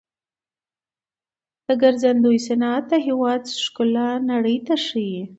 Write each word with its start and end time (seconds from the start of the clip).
د 1.65 1.67
ګرځندوی 1.81 2.37
صنعت 2.47 2.83
د 2.89 2.93
هیواد 3.07 3.41
ښکلا 3.63 4.09
نړۍ 4.31 4.57
ته 4.67 4.75
ښيي. 4.85 5.21